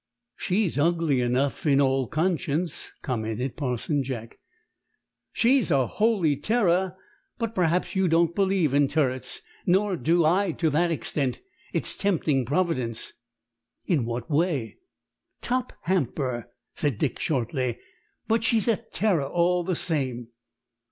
"She's 0.35 0.79
ugly 0.79 1.21
enough, 1.21 1.67
in 1.67 1.79
all 1.79 2.07
conscience," 2.07 2.91
commented 3.03 3.55
Parson 3.55 4.01
Jack. 4.01 4.39
"She's 5.31 5.69
a 5.69 5.85
holy 5.85 6.35
terror. 6.37 6.95
But 7.37 7.53
perhaps 7.53 7.95
you 7.95 8.07
don't 8.07 8.33
believe 8.33 8.73
in 8.73 8.87
turrets. 8.87 9.43
Nor 9.67 9.97
do 9.97 10.25
I, 10.25 10.53
to 10.53 10.71
that 10.71 10.89
extent. 10.89 11.39
It's 11.71 11.95
tempting 11.95 12.45
Providence." 12.47 13.13
"In 13.85 14.05
what 14.05 14.27
way?" 14.27 14.79
"Top 15.39 15.71
hamper," 15.83 16.49
said 16.73 16.97
Dick 16.97 17.19
shortly. 17.19 17.77
"But 18.27 18.43
she's 18.43 18.67
a 18.67 18.77
terror 18.77 19.27
all 19.27 19.63
the 19.63 19.75
same." 19.75 20.29